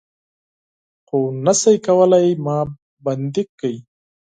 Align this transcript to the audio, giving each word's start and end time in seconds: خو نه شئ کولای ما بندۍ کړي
خو 1.07 1.17
نه 1.45 1.53
شئ 1.61 1.77
کولای 1.85 2.29
ما 2.45 2.57
بندۍ 3.05 3.43
کړي 3.59 3.75